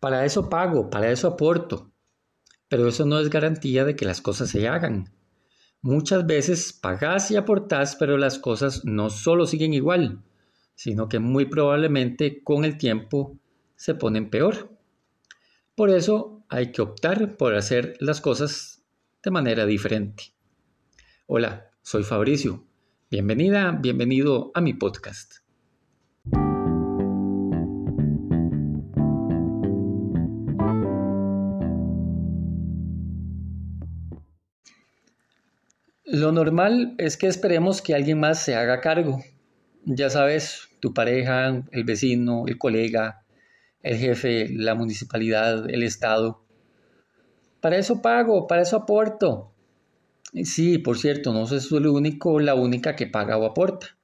[0.00, 1.92] Para eso pago, para eso aporto.
[2.68, 5.12] Pero eso no es garantía de que las cosas se hagan.
[5.82, 10.22] Muchas veces pagás y aportás, pero las cosas no solo siguen igual,
[10.74, 13.38] sino que muy probablemente con el tiempo
[13.76, 14.70] se ponen peor.
[15.74, 18.82] Por eso hay que optar por hacer las cosas
[19.22, 20.34] de manera diferente.
[21.26, 22.64] Hola, soy Fabricio.
[23.10, 25.49] Bienvenida, bienvenido a mi podcast.
[36.12, 39.22] Lo normal es que esperemos que alguien más se haga cargo.
[39.84, 43.22] Ya sabes, tu pareja, el vecino, el colega,
[43.84, 46.42] el jefe, la municipalidad, el Estado.
[47.60, 49.52] Para eso pago, para eso aporto.
[50.42, 53.96] Sí, por cierto, no soy el único o la única que paga o aporta.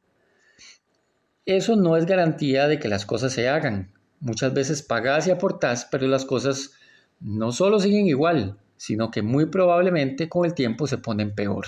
[1.45, 3.93] Eso no es garantía de que las cosas se hagan.
[4.21, 6.71] Muchas veces pagas y aportas, pero las cosas
[7.19, 11.67] no solo siguen igual, sino que muy probablemente con el tiempo se ponen peor.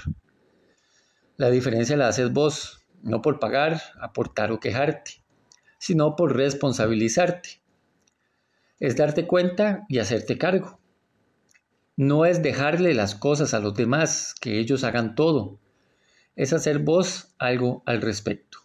[1.39, 5.23] La diferencia la haces vos, no por pagar, aportar o quejarte,
[5.79, 7.63] sino por responsabilizarte.
[8.81, 10.81] Es darte cuenta y hacerte cargo.
[11.97, 15.61] No es dejarle las cosas a los demás, que ellos hagan todo.
[16.35, 18.59] Es hacer vos algo al respecto.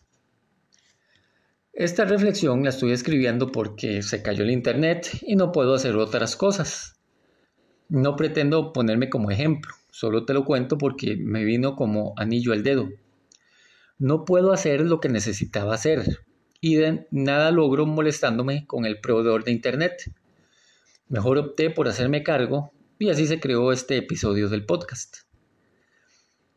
[1.73, 6.35] Esta reflexión la estoy escribiendo porque se cayó el internet y no puedo hacer otras
[6.35, 6.99] cosas.
[7.88, 12.63] No pretendo ponerme como ejemplo, Solo te lo cuento porque me vino como anillo al
[12.63, 12.89] dedo.
[14.00, 16.22] No puedo hacer lo que necesitaba hacer
[16.59, 20.11] y de nada logro molestándome con el proveedor de Internet.
[21.09, 25.17] Mejor opté por hacerme cargo y así se creó este episodio del podcast.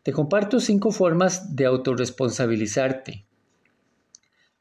[0.03, 3.27] Te comparto cinco formas de autorresponsabilizarte,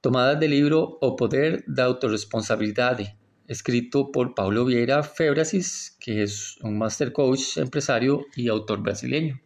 [0.02, 3.00] tomadas del libro O Poder da Autorresponsabilidad
[3.48, 9.42] escrito por Paulo Vieira Febrasis, que es un master coach, empresario y autor brasileño.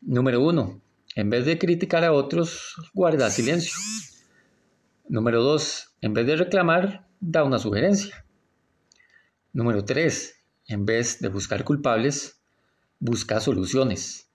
[0.00, 0.80] Número uno,
[1.14, 3.74] en vez de criticar a otros, guarda silencio.
[5.08, 8.24] Número dos, en vez de reclamar, da una sugerencia.
[9.52, 12.40] Número tres, en vez de buscar culpables,
[13.00, 14.30] busca soluciones.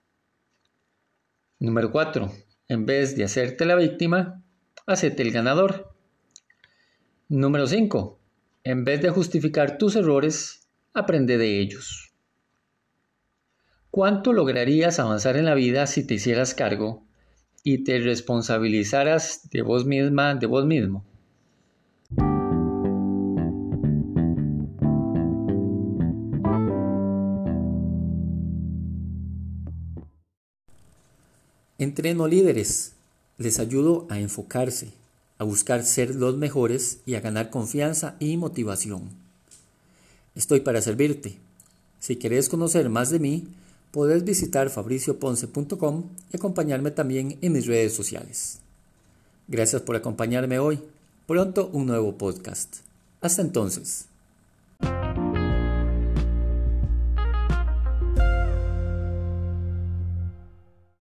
[1.58, 2.32] Número cuatro,
[2.68, 4.42] en vez de hacerte la víctima,
[4.86, 5.93] hacete el ganador.
[7.30, 8.18] Número 5.
[8.64, 12.12] En vez de justificar tus errores, aprende de ellos.
[13.90, 17.02] ¿Cuánto lograrías avanzar en la vida si te hicieras cargo
[17.62, 21.02] y te responsabilizaras de vos misma, de vos mismo?
[31.78, 32.96] Entreno líderes.
[33.38, 34.92] Les ayudo a enfocarse,
[35.38, 39.10] a buscar ser los mejores y a ganar confianza y motivación.
[40.34, 41.38] Estoy para servirte.
[42.00, 43.48] Si quieres conocer más de mí,
[43.90, 48.58] puedes visitar fabricioponce.com y acompañarme también en mis redes sociales.
[49.48, 50.80] Gracias por acompañarme hoy.
[51.26, 52.76] Pronto un nuevo podcast.
[53.20, 54.06] Hasta entonces.